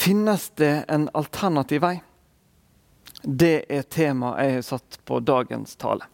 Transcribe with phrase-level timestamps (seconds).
[0.00, 1.98] Finnes det en alternativ vei?
[3.22, 6.06] Det er temaet jeg har satt på dagens tale.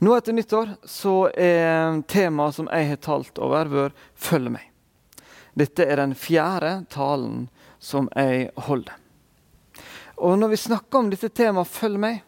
[0.00, 4.72] Nå etter nyttår så er temaet som jeg har talt over, vært 'Følg meg'.
[5.52, 8.96] Dette er den fjerde talen som jeg holder.
[10.16, 12.22] Og når vi snakker om dette temaet 'Følg meg',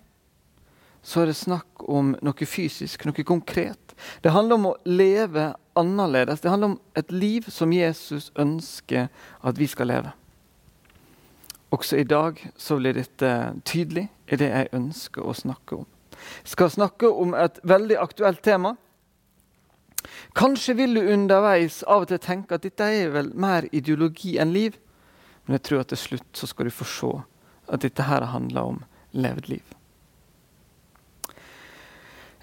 [1.02, 3.94] så er det snakk om noe fysisk, noe konkret.
[4.20, 6.40] Det handler om å leve annerledes.
[6.40, 9.08] Det handler om et liv som Jesus ønsker
[9.42, 10.12] at vi skal leve.
[11.72, 13.32] Også i dag så blir dette
[13.64, 15.86] tydelig i det jeg ønsker å snakke om.
[16.12, 18.74] Jeg skal snakke om et veldig aktuelt tema.
[20.36, 24.52] Kanskje vil du underveis av og til tenke at dette er vel mer ideologi enn
[24.52, 24.76] liv.
[25.46, 27.12] Men jeg tror at til slutt så skal du få se
[27.72, 28.82] at dette her handler om
[29.16, 29.64] levd liv.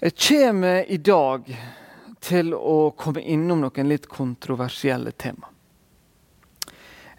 [0.00, 1.46] Jeg kommer i dag
[2.24, 5.52] til å komme innom noen litt kontroversielle tema.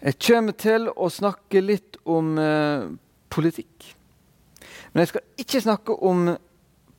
[0.02, 2.88] Jeg kommer til å snakke litt om eh,
[3.30, 3.92] politikk.
[4.90, 6.24] Men jeg skal ikke snakke om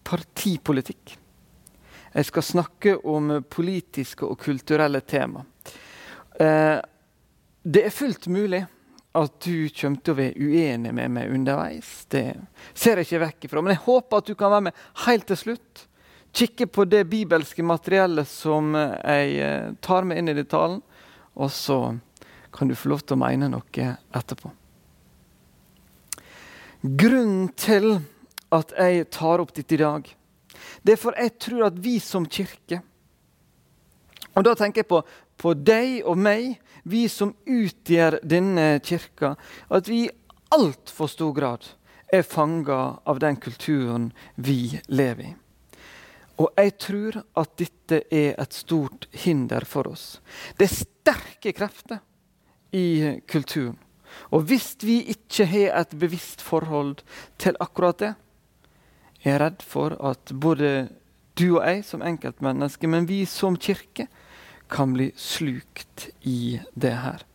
[0.08, 1.18] partipolitikk.
[2.14, 5.44] Jeg skal snakke om politiske og kulturelle tema.
[6.40, 6.80] Eh,
[7.64, 8.62] det er fullt mulig
[9.14, 11.92] at du kommer til å være uenig med meg underveis.
[12.08, 12.23] Det
[12.72, 13.66] ser jeg ikke vekk ifra.
[13.66, 15.84] Men jeg håper at du kan være med helt til slutt.
[16.34, 20.80] Kikke på det bibelske materiellet som jeg eh, tar med inn i detaljen.
[21.34, 21.82] Og så
[22.54, 24.52] kan du få lov til å mene noe etterpå.
[26.84, 27.95] Grunnen til
[28.54, 30.08] at jeg tar opp dette i dag,
[30.84, 32.82] det er for jeg tror at vi som kirke
[34.34, 35.00] Og da tenker jeg på,
[35.38, 36.56] på deg og meg,
[36.90, 39.36] vi som utgjør denne kirka.
[39.70, 40.14] At vi i
[40.56, 41.67] altfor stor grad
[42.10, 45.36] er fanga av den kulturen vi lever i.
[46.42, 50.17] Og jeg tror at dette er et stort hinder for oss.
[50.58, 52.02] Det er sterke krefter
[52.74, 53.78] i kulturen.
[54.34, 57.02] Og hvis vi ikke har et bevisst forhold
[57.42, 58.14] til akkurat det,
[59.24, 60.89] er jeg redd for at både
[61.39, 64.08] du og jeg som enkeltmennesker, men vi som kirke,
[64.73, 67.26] kan bli slukt i det her.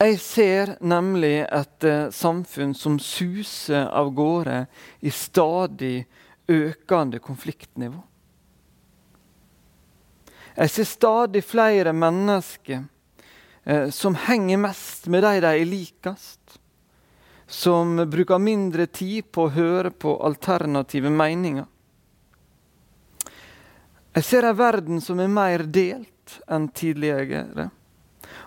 [0.00, 4.64] Jeg ser nemlig et uh, samfunn som suser av gårde
[5.00, 6.06] i stadig
[6.50, 8.00] økende konfliktnivå.
[10.56, 12.93] Jeg ser stadig flere mennesker eh,
[13.90, 16.58] som henger mest med de de likest.
[17.46, 21.66] Som bruker mindre tid på å høre på alternative meninger.
[24.14, 27.70] Jeg ser en verden som er mer delt enn tidligere.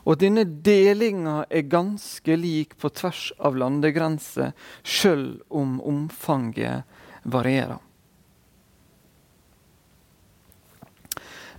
[0.08, 4.54] Og denne delinga er ganske lik på tvers av landegrenser,
[4.84, 6.88] sjøl om omfanget
[7.28, 7.82] varierer.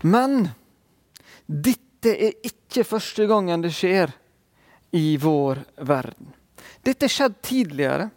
[0.01, 0.49] Men
[1.47, 4.13] dette dette er ikke første gangen det skjer
[4.95, 6.31] i vår verden.
[6.87, 8.11] Dette har skjedd tidligere.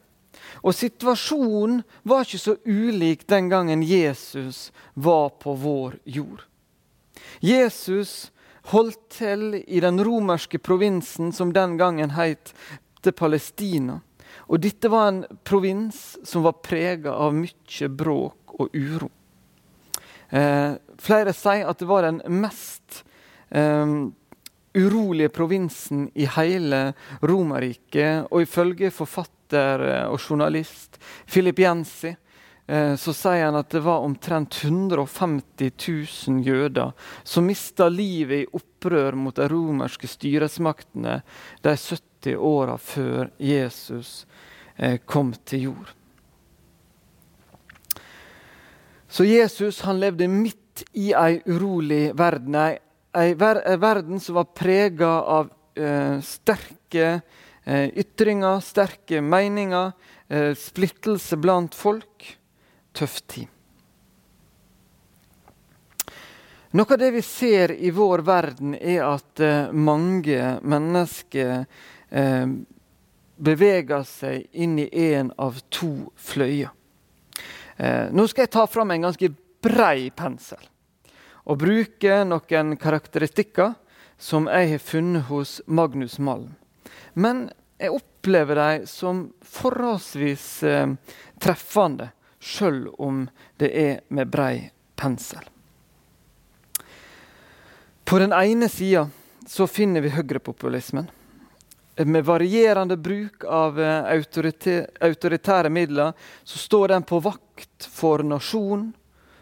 [0.62, 6.46] Og situasjonen var ikke så ulik den gangen Jesus var på vår jord.
[7.42, 8.30] Jesus
[8.70, 12.54] holdt til i den romerske provinsen som den gangen het
[13.18, 13.98] Palestina.
[14.46, 19.10] Og dette var en provins som var prega av mye bråk og uro.
[20.30, 23.02] Eh, flere sier at det var den mest
[23.52, 24.14] um,
[24.74, 28.28] urolige provinsen i hele Romerriket.
[28.32, 32.14] Og ifølge forfatter eh, og journalist Philip Jensi
[32.68, 35.72] eh, så sier han at det var omtrent 150
[36.28, 41.20] 000 jøder som mista livet i opprør mot de romerske styresmaktene
[41.64, 44.22] de 70 åra før Jesus
[44.78, 45.98] eh, kom til jord.
[49.12, 52.78] Så Jesus han levde midt i ei urolig verden, ei
[53.18, 57.22] ei ver verden som var prega av eh, sterke
[57.64, 59.92] eh, ytringer, sterke meninger,
[60.28, 62.38] eh, splittelse blant folk.
[62.92, 63.48] Tøff tid.
[66.72, 71.66] Noe av det vi ser i vår verden, er at eh, mange mennesker
[72.10, 72.54] eh,
[73.36, 76.72] beveger seg inn i en av to fløyer.
[77.76, 79.32] Eh, nå skal jeg ta fram en ganske
[79.64, 80.71] brei pensel
[81.52, 83.74] og bruke noen karakteristikker
[84.22, 86.54] som jeg har funnet hos Magnus Malm.
[87.14, 87.50] Men
[87.82, 90.94] jeg opplever dem som forholdsvis eh,
[91.42, 93.26] treffende, sjøl om
[93.60, 95.44] det er med brei pensel.
[98.08, 99.10] På den ene sida
[99.68, 101.10] finner vi høyrepopulismen.
[102.06, 104.24] Med varierende bruk av eh,
[105.04, 108.92] autoritære midler så står den på vakt for nasjon,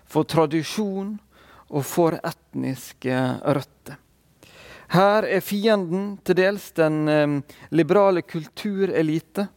[0.10, 1.20] for tradisjon
[1.70, 3.98] og for etniske røtter.
[4.90, 7.34] Her er fienden til dels den eh,
[7.70, 9.48] liberale kulturelite,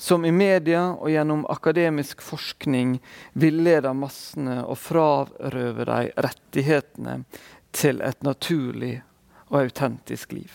[0.00, 2.96] som i media og gjennom akademisk forskning
[3.38, 7.18] villeder massene og frarøver dem rettighetene
[7.76, 8.96] til et naturlig
[9.50, 10.50] og autentisk liv.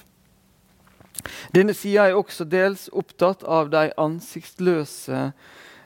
[1.56, 5.29] Denne sida er også dels opptatt av de ansiktsløse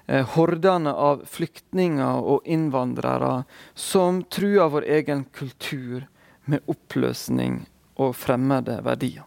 [0.10, 3.44] hordene av flyktninger og innvandrere
[3.78, 6.08] som truer vår egen kultur
[6.50, 7.62] med oppløsning
[8.00, 9.26] og fremmede verdier.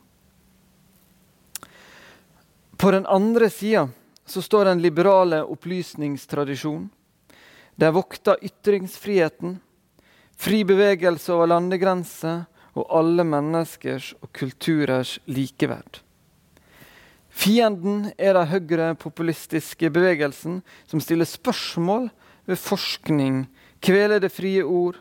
[2.77, 3.89] På den andre sida
[4.27, 6.89] står den liberale opplysningstradisjonen.
[7.77, 9.61] Der vokter ytringsfriheten,
[10.37, 12.43] fri bevegelse over landegrenser
[12.75, 16.03] og alle menneskers og kulturers likeverd.
[17.33, 22.11] Fienden er den høyrepopulistiske bevegelsen som stiller spørsmål
[22.47, 23.47] ved forskning,
[23.83, 24.99] kveler det frie ord,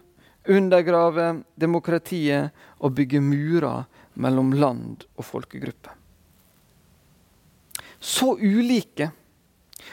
[0.49, 3.83] undergraver demokratiet og bygger murer
[4.15, 5.93] mellom land og folkegrupper.
[8.01, 9.11] Så ulike,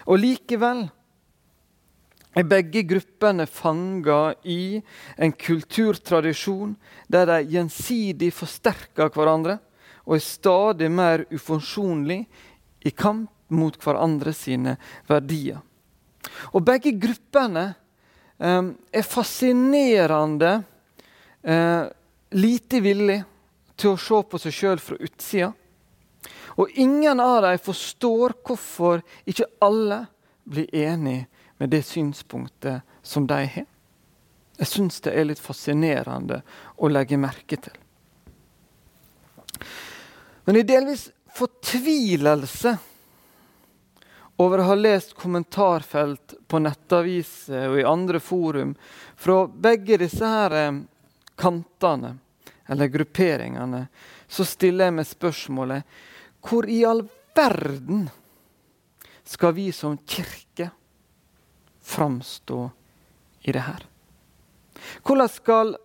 [0.08, 0.86] og likevel
[2.38, 4.78] er begge gruppene fanga i
[5.18, 6.76] en kulturtradisjon
[7.10, 9.58] der de gjensidig forsterker hverandre
[10.08, 12.22] og er stadig mer ufunksjonlig
[12.88, 14.76] i kamp mot hverandre sine
[15.08, 15.60] verdier.
[16.52, 17.64] Og begge gruppene
[18.40, 20.52] eh, er fascinerende
[21.44, 21.84] eh,
[22.36, 23.22] lite villig
[23.78, 25.52] til å se på seg sjøl fra utsida.
[26.58, 30.06] Og ingen av dem forstår hvorfor ikke alle
[30.48, 31.20] blir enig
[31.60, 33.68] med det synspunktet som de har.
[34.58, 36.40] Jeg syns det er litt fascinerende
[36.82, 37.76] å legge merke til.
[40.48, 42.70] Men i delvis fortvilelse
[44.40, 48.70] over å ha lest kommentarfelt på nettaviser og i andre forum
[49.12, 50.78] fra begge disse her eh,
[51.36, 52.14] kantene,
[52.64, 53.82] eller grupperingene,
[54.24, 56.00] så stiller jeg meg spørsmålet
[56.48, 57.04] hvor i all
[57.36, 58.06] verden
[59.28, 60.70] skal vi som kirke
[61.92, 62.62] framstå
[63.44, 63.84] i det her?
[65.04, 65.76] Hvordan skal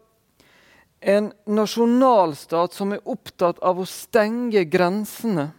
[1.04, 5.50] en nasjonalstat som er opptatt av å stenge grensene,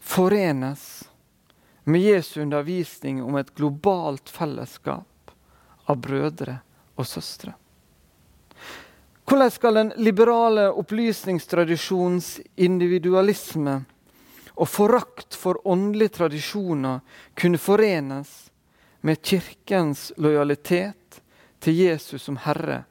[0.00, 1.04] forenes
[1.84, 5.34] med Jesu undervisning om et globalt fellesskap
[5.90, 6.60] av brødre
[6.96, 7.52] og søstre?
[9.26, 13.80] Hvordan skal den liberale opplysningstradisjonens individualisme
[14.56, 17.02] og forakt for åndelige tradisjoner
[17.34, 18.30] kunne forenes
[19.04, 21.20] med Kirkens lojalitet
[21.60, 22.84] til Jesus som Herre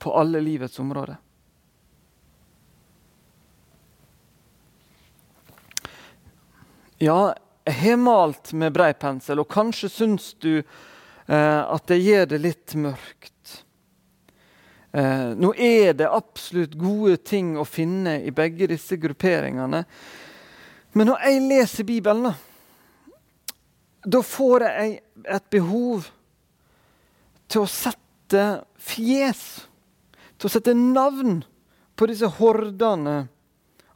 [0.00, 1.18] på alle livets områder.
[7.00, 12.26] Ja, jeg har malt med brei pensel, og kanskje syns du eh, at det gjør
[12.32, 13.54] det litt mørkt.
[14.92, 19.84] Eh, nå er det absolutt gode ting å finne i begge disse grupperingene.
[20.96, 22.32] Men når jeg leser Bibelen,
[24.04, 26.08] da får jeg et behov
[27.50, 28.46] til å sette
[28.80, 29.44] fjes
[30.40, 31.42] til å sette navn
[32.00, 33.16] på disse hordene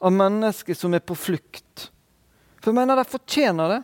[0.05, 1.89] av mennesker som er på flukt.
[2.61, 3.83] For jeg mener de fortjener det.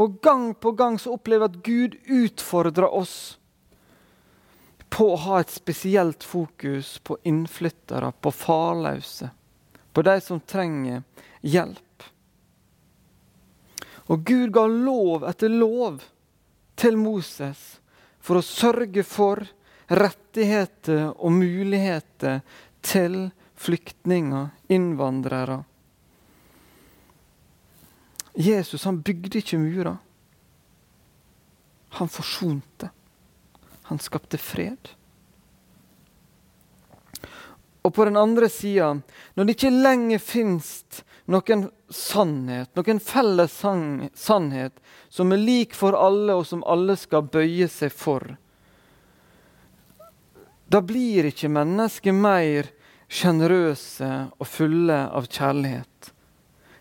[0.00, 3.16] Og gang på gang så opplever jeg at Gud utfordrer oss
[4.92, 9.28] på å ha et spesielt fokus på innflyttere, på farløse,
[9.92, 11.02] på de som trenger
[11.44, 12.06] hjelp.
[14.06, 16.04] Og Gud ga lov etter lov
[16.78, 17.80] til Moses
[18.22, 19.42] for å sørge for
[19.88, 22.42] rettigheter og muligheter
[22.82, 25.62] til flyktninger, innvandrere.
[28.36, 29.96] Jesus han bygde ikke murer.
[31.96, 32.90] Han forsonte.
[33.88, 34.90] Han skapte fred.
[37.86, 38.96] Og på den andre sida,
[39.34, 40.70] når det ikke lenger fins
[41.30, 43.54] noen sannhet, noen felles
[44.18, 48.34] sannhet som er lik for alle, og som alle skal bøye seg for,
[50.66, 52.70] da blir ikke mennesker mer
[53.06, 56.10] sjenerøse og fulle av kjærlighet.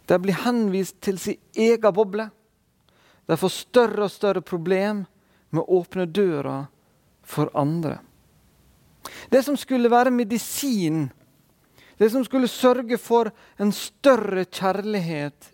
[0.05, 2.27] De blir henvist til sin egen boble.
[3.25, 5.03] De får større og større problem
[5.53, 6.63] med å åpne døra
[7.25, 7.99] for andre.
[9.29, 11.07] Det som skulle være medisin,
[11.97, 13.29] det som skulle sørge for
[13.61, 15.51] en større kjærlighet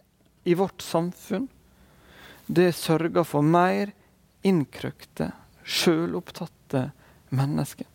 [0.48, 1.48] i vårt samfunn,
[2.48, 3.94] det sørger for mer
[4.48, 5.30] innkrøkte,
[5.64, 6.90] sjølopptatte
[7.36, 7.91] mennesker.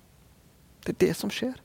[0.87, 1.57] Det er det som skjer.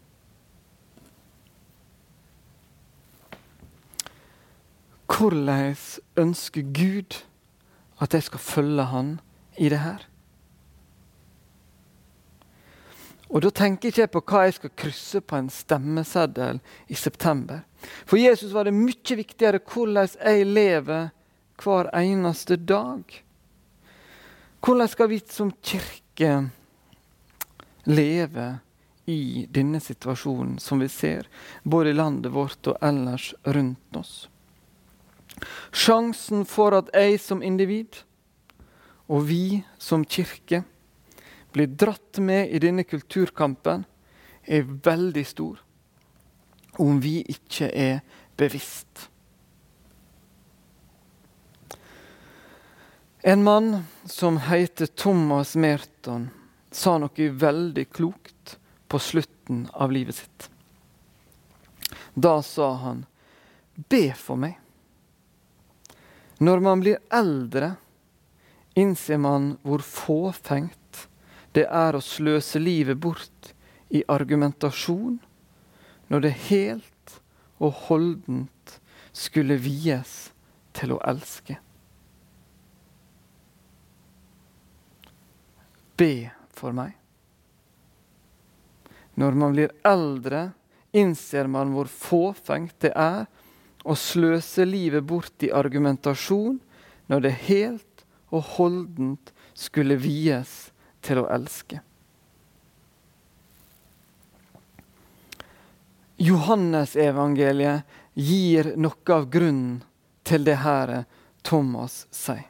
[5.11, 5.75] Hvordan
[6.17, 7.19] ønsker Gud
[8.01, 9.19] at jeg skal følge Han
[9.57, 10.07] i det her?
[13.29, 16.57] Og da tenker jeg ikke på hva jeg skal krysse på en stemmeseddel
[16.91, 17.61] i september.
[18.05, 21.11] For Jesus var det mye viktigere hvordan jeg lever
[21.61, 23.05] hver eneste dag.
[24.59, 26.33] Hvordan skal vi som kirke
[27.85, 28.49] leve
[29.11, 31.27] i denne situasjonen som vi ser,
[31.63, 34.15] både i landet vårt og ellers rundt oss?
[35.71, 38.03] Sjansen for at jeg som individ
[39.11, 40.63] og vi som kirke
[41.51, 43.83] blir dratt med i denne kulturkampen,
[44.47, 45.59] er veldig stor
[46.81, 47.99] om vi ikke er
[48.39, 49.09] bevisst.
[53.21, 56.29] En mann som heter Thomas Merton,
[56.71, 58.55] sa noe veldig klokt
[58.91, 60.49] på slutten av livet sitt.
[62.13, 63.05] Da sa han,
[63.75, 64.59] 'Be for meg'.
[66.39, 67.75] Når man blir eldre,
[68.75, 71.07] innser man hvor fåfengt
[71.55, 73.53] det er å sløse livet bort
[73.89, 75.19] i argumentasjon
[76.07, 77.19] når det helt
[77.59, 78.79] og holdent
[79.13, 80.31] skulle vies
[80.73, 81.59] til å elske.
[85.95, 87.00] Be for meg.
[89.21, 90.49] Når man blir eldre,
[90.91, 93.27] innser man hvor fåfengt det er
[93.85, 96.57] å sløse livet bort i argumentasjon
[97.11, 100.71] når det helt og holdent skulle vies
[101.05, 101.81] til å elske.
[106.21, 109.81] Johannesevangeliet gir noe av grunnen
[110.27, 111.01] til det her
[111.41, 112.45] Thomas sier.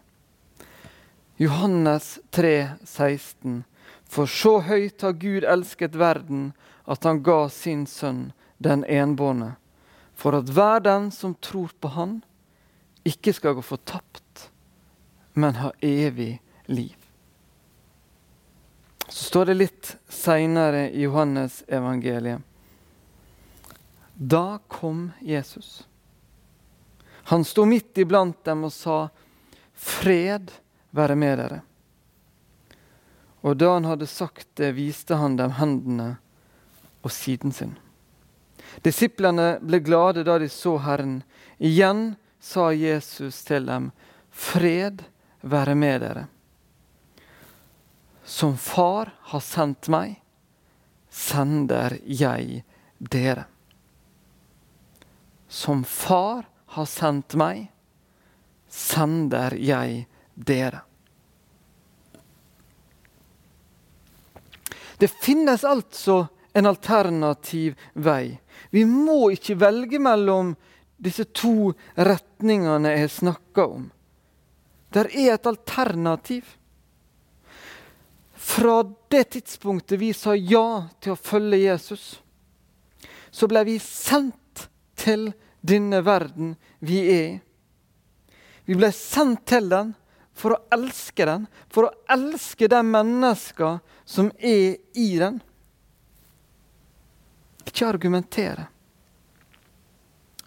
[1.41, 3.63] Johannes 3, 16.
[4.11, 6.51] For så høyt har Gud elsket verden,
[6.83, 9.53] at han ga sin sønn, den enbårne,
[10.13, 12.19] for at hver den som tror på Han,
[13.07, 14.49] ikke skal gå fortapt,
[15.33, 16.97] men ha evig liv.
[19.07, 22.43] Så står det litt seinere i Johannes evangeliet.
[24.13, 25.87] Da kom Jesus.
[27.31, 29.09] Han sto midt iblant dem og sa,
[29.73, 30.51] 'Fred
[30.91, 31.61] være med dere.'
[33.41, 36.15] Og da han hadde sagt det, viste han dem hendene
[37.01, 37.73] og siden sin.
[38.85, 41.21] Disiplene ble glade da de så Herren.
[41.57, 43.91] Igjen sa Jesus til dem,
[44.31, 45.03] 'Fred
[45.41, 46.27] være med dere.'
[48.23, 50.21] Som Far har sendt meg,
[51.09, 52.63] sender jeg
[52.97, 53.45] dere.
[55.49, 57.67] Som Far har sendt meg,
[58.69, 60.05] sender jeg
[60.35, 60.85] dere.
[65.01, 68.37] Det finnes altså en alternativ vei.
[68.69, 70.51] Vi må ikke velge mellom
[71.01, 73.87] disse to retningene jeg snakker om.
[74.93, 76.45] Der er et alternativ.
[78.37, 82.05] Fra det tidspunktet vi sa ja til å følge Jesus,
[83.33, 84.67] så ble vi sendt
[85.01, 85.31] til
[85.65, 87.39] denne verden vi er i.
[88.69, 89.95] Vi ble sendt til den
[90.33, 95.41] for å elske den, for å elske de menneska som er i den.
[97.67, 98.67] Ikke argumentere,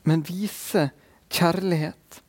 [0.05, 0.89] men vise
[1.33, 2.21] kjærlighet.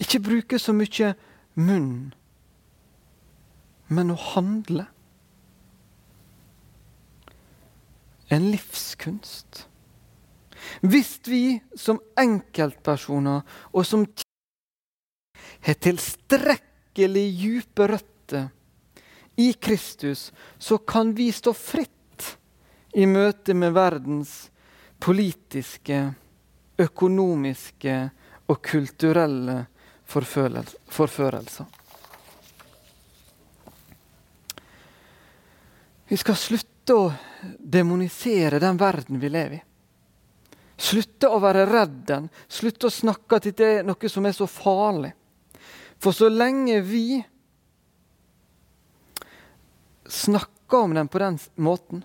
[0.00, 1.12] Ikke bruke så mye
[1.60, 2.10] munn
[3.90, 4.86] men å handle.
[8.30, 9.64] En livskunst.
[10.86, 13.42] Hvis vi som enkeltpersoner
[13.72, 14.04] og som
[15.60, 18.48] har tilstrekkelig dype røtter
[19.40, 22.36] i Kristus, så kan vi stå fritt
[22.92, 24.50] i møte med verdens
[25.00, 26.00] politiske,
[26.80, 27.96] økonomiske
[28.50, 29.62] og kulturelle
[30.10, 31.68] forførelser.
[36.10, 37.10] Vi skal slutte å
[37.58, 39.62] demonisere den verden vi lever i.
[40.80, 42.28] Slutte å være redd den.
[42.48, 45.12] Slutte å snakke at det er noe som er så farlig.
[46.00, 47.20] For så lenge vi
[50.08, 52.04] snakker om den på den måten,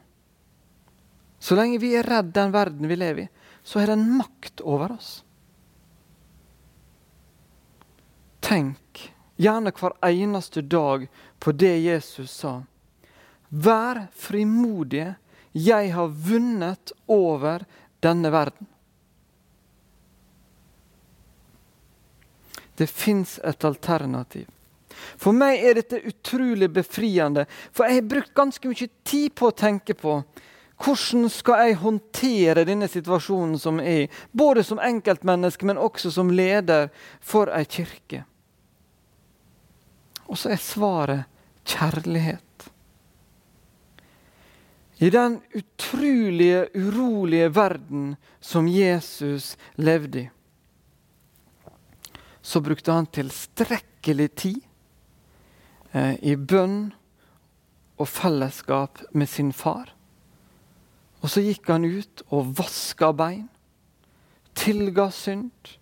[1.39, 3.29] så lenge vi er redd den verden vi lever i,
[3.63, 5.11] så er den makt over oss.
[8.45, 9.07] Tenk
[9.41, 11.07] gjerne hver eneste dag
[11.39, 12.59] på det Jesus sa
[13.49, 15.15] Vær frimodige.
[15.55, 17.63] Jeg har vunnet over
[18.03, 18.67] denne verden.
[22.75, 24.47] Det fins et alternativ.
[25.19, 29.55] For meg er dette utrolig befriende, for jeg har brukt ganske mye tid på å
[29.55, 30.19] tenke på
[30.83, 36.89] hvordan skal jeg håndtere denne situasjonen som er, både som enkeltmenneske, men også som leder
[37.23, 38.25] for ei kirke.
[40.27, 41.23] Og så er svaret
[41.63, 42.41] kjærlighet.
[44.99, 50.29] I den utrolige, urolige verden som Jesus levde i,
[52.45, 54.61] så brukte han tilstrekkelig tid
[55.91, 56.91] eh, i bønn
[57.97, 59.89] og fellesskap med sin far.
[61.23, 63.47] Og så gikk han ut og vaska bein,
[64.53, 65.73] tilga synd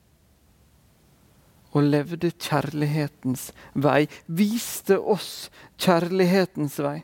[1.74, 4.06] og levde kjærlighetens vei.
[4.32, 5.50] Viste oss
[5.82, 7.02] kjærlighetens vei.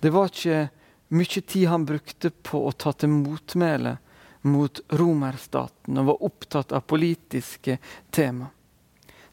[0.00, 0.68] Det var ikke
[1.12, 3.98] mye tid han brukte på å ta til motmæle
[4.46, 7.78] mot romerstaten og var opptatt av politiske
[8.14, 8.48] tema.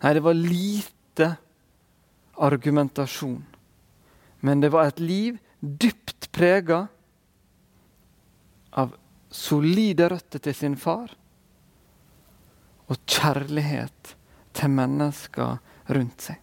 [0.04, 1.30] Nei, det var lite
[2.34, 3.44] argumentasjon.
[4.44, 6.88] Men det var et liv dypt prega
[8.74, 8.96] av
[9.32, 11.14] solide røtter til sin far
[12.92, 14.16] og kjærlighet
[14.54, 15.62] til mennesker
[15.96, 16.40] rundt seg.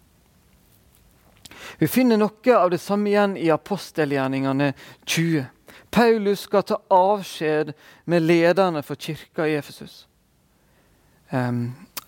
[1.78, 4.72] Vi finner noe av det samme igjen i apostelgjerningene
[5.04, 5.44] 20.
[5.90, 7.72] Paulus skal ta avskjed
[8.04, 10.06] med lederne for kirka i Efesus.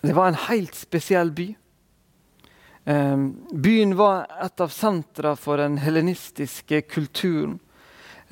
[0.02, 1.48] Det var en helt spesiell by.
[3.52, 7.60] Byen var et av sentra for den helenistiske kulturen.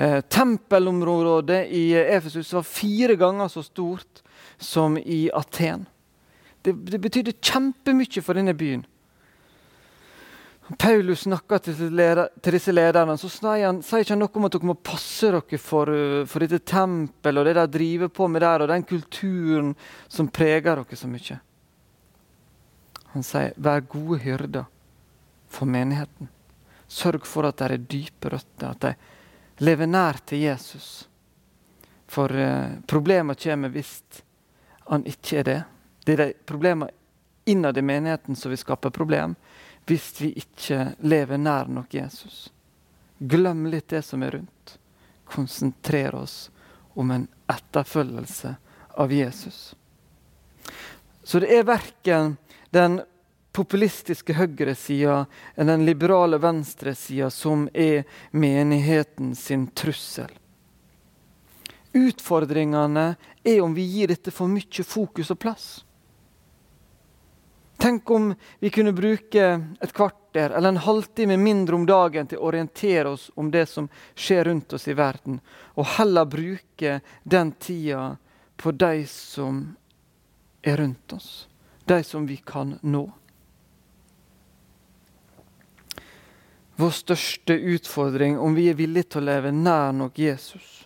[0.00, 4.22] Uh, tempelområdet i Efesus var fire ganger så stort
[4.58, 5.84] som i Aten.
[6.64, 8.86] Det, det betydde kjempemye for denne byen.
[10.78, 11.76] Paulus snakker til,
[12.42, 15.58] til, disse lederne, så sier han, sier ikke noe om at dere må passe dere
[15.58, 15.90] for,
[16.30, 19.72] for dette tempelet og det de driver på med der, og den kulturen
[20.06, 21.40] som preger dere så mye.
[23.16, 24.68] Han sier, vær gode hyrder
[25.50, 26.30] for menigheten.
[26.90, 31.08] Sørg for at det er dype røtter, at de lever nær til Jesus.
[32.10, 33.98] For eh, problemer kommer hvis
[34.86, 35.60] han ikke er det.
[36.06, 36.90] Det er de problemene
[37.50, 39.34] innad i menigheten som vil skape problem
[39.90, 42.52] hvis vi ikke lever nær nok Jesus.
[43.18, 44.78] Glem litt det som er rundt.
[45.26, 46.50] Konsentrer oss
[46.94, 48.54] om en etterfølgelse
[48.94, 49.74] av Jesus.
[51.22, 52.36] Så det er verken
[52.70, 53.00] den
[53.52, 55.24] populistiske høyresida
[55.56, 60.30] eller den liberale venstresida som er menigheten sin trussel.
[61.92, 65.70] Utfordringene er om vi gir dette for mye fokus og plass.
[67.80, 69.44] Tenk om vi kunne bruke
[69.80, 73.86] et kvarter eller en halvtime mindre om dagen til å orientere oss om det som
[74.12, 75.38] skjer rundt oss i verden,
[75.80, 78.18] og heller bruke den tida
[78.60, 79.62] på de som
[80.60, 81.48] er rundt oss,
[81.88, 83.06] de som vi kan nå.
[86.76, 90.82] Vår største utfordring, om vi er villige til å leve nær nok Jesus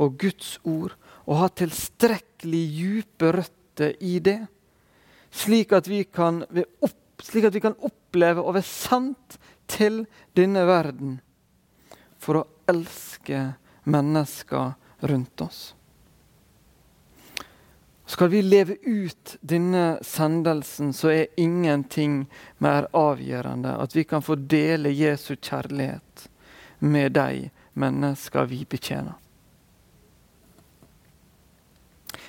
[0.00, 0.96] og Guds ord,
[1.28, 4.46] og ha tilstrekkelig dype røtter i det,
[5.30, 6.44] slik at vi kan,
[7.22, 9.38] slik at vi kan oppleve å være sendt
[9.68, 10.04] til
[10.36, 11.18] denne verden
[12.18, 13.52] for å elske
[13.88, 14.72] mennesker
[15.08, 15.60] rundt oss.
[18.08, 22.22] Skal vi leve ut denne sendelsen, så er ingenting
[22.64, 26.24] mer avgjørende at vi kan få dele Jesu kjærlighet
[26.78, 29.12] med de mennesker vi betjener.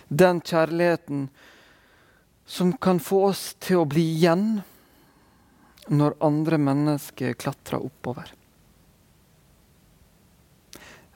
[0.10, 1.30] Den kjærligheten
[2.60, 4.58] som kan få oss til å bli igjen
[5.88, 8.34] når andre mennesker klatrer oppover.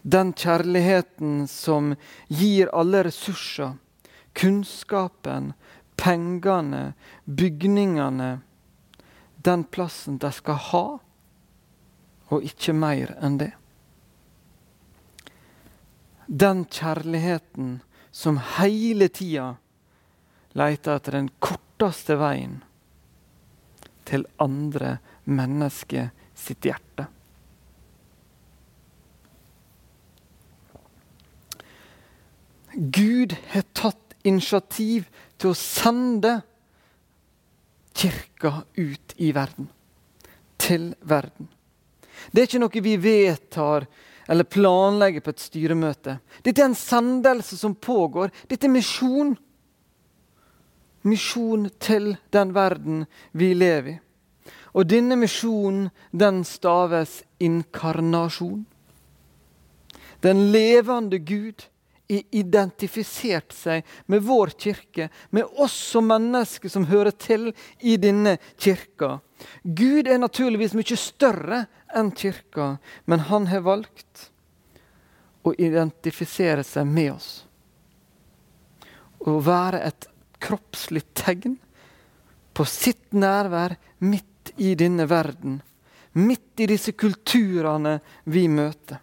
[0.08, 1.98] Den kjærligheten som
[2.32, 3.74] gir alle ressurser,
[4.40, 5.50] kunnskapen,
[6.00, 6.94] pengene,
[7.26, 8.30] bygningene,
[9.44, 10.86] den plassen de skal ha,
[12.32, 13.50] og ikke mer enn det.
[16.28, 17.76] Den kjærligheten
[18.16, 19.58] som hele tida
[20.54, 22.62] leter etter den korteste veien
[24.08, 27.08] til andre mennesker sitt hjerte.
[32.74, 35.06] Gud har tatt initiativ
[35.38, 36.40] til å sende
[37.94, 39.70] kirka ut i verden.
[40.58, 41.50] Til verden.
[42.32, 43.86] Det er ikke noe vi vedtar
[44.32, 46.18] eller planlegger på et styremøte.
[46.42, 48.32] Dette er en sendelse som pågår.
[48.48, 49.36] Dette er misjon
[51.04, 54.00] misjon til den verden vi lever i.
[54.74, 58.64] Og denne misjonen, den staves inkarnasjon.
[60.26, 61.68] Den levende Gud
[62.10, 68.38] har identifisert seg med vår kirke, med oss som mennesker som hører til i denne
[68.58, 69.20] kirka.
[69.64, 71.64] Gud er naturligvis mye større
[71.94, 74.30] enn kirka, men han har valgt
[75.44, 77.32] å identifisere seg med oss.
[79.24, 80.08] Å være et
[80.44, 81.58] kroppslig tegn
[82.54, 83.76] på sitt nærvær
[84.06, 85.62] midt i denne verden,
[86.20, 87.98] midt i disse kulturene
[88.30, 89.00] vi møter.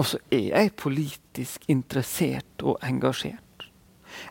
[0.00, 3.66] Og så er jeg politisk interessert og engasjert.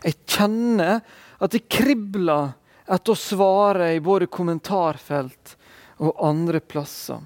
[0.02, 0.98] Jeg kjenner
[1.38, 2.56] at det kribler
[2.90, 5.54] etter å svare i både kommentarfelt
[6.02, 7.22] og andre plasser.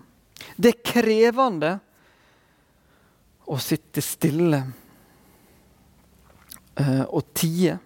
[0.61, 1.73] Det er krevende
[3.49, 4.61] å sitte stille
[6.81, 7.79] uh, og tie,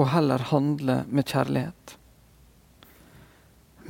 [0.00, 1.96] og heller handle med kjærlighet.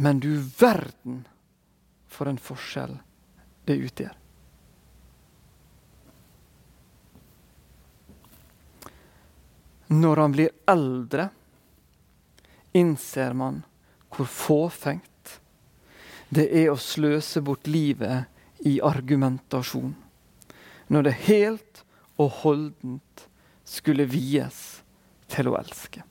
[0.00, 1.24] Men du verden
[2.10, 2.96] for en forskjell
[3.68, 4.16] det utgjør.
[9.90, 11.28] Når han blir eldre,
[12.72, 13.62] innser man
[14.14, 15.40] hvor fåfengt
[16.30, 19.94] det er å sløse bort livet i argumentasjon,
[20.86, 21.82] når det helt
[22.20, 23.26] og holdent
[23.64, 24.60] skulle vies
[25.30, 26.04] til å elske.